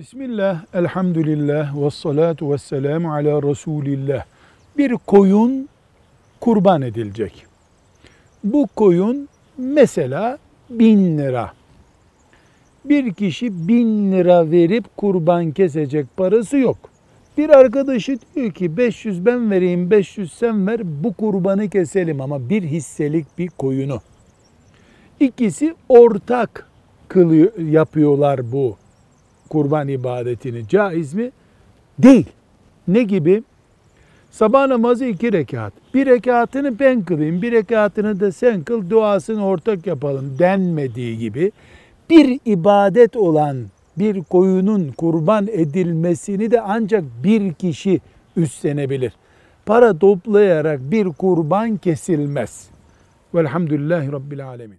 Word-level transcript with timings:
Bismillah, 0.00 0.64
elhamdülillah, 0.74 1.84
ve 1.84 1.90
salatu 1.90 2.52
ve 2.52 2.58
selamu 2.58 3.14
ala 3.14 3.42
Resulillah. 3.42 4.24
Bir 4.78 4.92
koyun 4.92 5.68
kurban 6.40 6.82
edilecek. 6.82 7.46
Bu 8.44 8.66
koyun 8.76 9.28
mesela 9.58 10.38
bin 10.70 11.18
lira. 11.18 11.52
Bir 12.84 13.14
kişi 13.14 13.68
bin 13.68 14.12
lira 14.12 14.50
verip 14.50 14.96
kurban 14.96 15.50
kesecek 15.50 16.06
parası 16.16 16.56
yok. 16.56 16.78
Bir 17.38 17.50
arkadaşı 17.50 18.18
diyor 18.34 18.52
ki 18.52 18.76
500 18.76 19.26
ben 19.26 19.50
vereyim 19.50 19.90
500 19.90 20.32
sen 20.32 20.66
ver 20.66 20.80
bu 21.04 21.12
kurbanı 21.12 21.68
keselim 21.70 22.20
ama 22.20 22.48
bir 22.48 22.62
hisselik 22.62 23.38
bir 23.38 23.48
koyunu. 23.48 24.00
İkisi 25.20 25.74
ortak 25.88 26.68
kılıyor, 27.08 27.58
yapıyorlar 27.58 28.52
bu 28.52 28.76
kurban 29.50 29.88
ibadetini. 29.88 30.68
Caiz 30.68 31.14
mi? 31.14 31.30
Değil. 31.98 32.26
Ne 32.88 33.02
gibi? 33.02 33.42
Sabah 34.30 34.66
namazı 34.66 35.04
iki 35.04 35.32
rekat. 35.32 35.72
Bir 35.94 36.06
rekatını 36.06 36.78
ben 36.78 37.04
kılayım, 37.04 37.42
bir 37.42 37.52
rekatını 37.52 38.20
da 38.20 38.32
sen 38.32 38.64
kıl, 38.64 38.90
duasını 38.90 39.46
ortak 39.46 39.86
yapalım 39.86 40.36
denmediği 40.38 41.18
gibi 41.18 41.52
bir 42.10 42.40
ibadet 42.44 43.16
olan 43.16 43.66
bir 43.98 44.22
koyunun 44.22 44.92
kurban 44.92 45.48
edilmesini 45.48 46.50
de 46.50 46.60
ancak 46.60 47.04
bir 47.24 47.52
kişi 47.52 48.00
üstlenebilir. 48.36 49.12
Para 49.66 49.98
toplayarak 49.98 50.80
bir 50.90 51.06
kurban 51.06 51.76
kesilmez. 51.76 52.68
Velhamdülillahi 53.34 54.12
Rabbil 54.12 54.46
Alemin. 54.46 54.78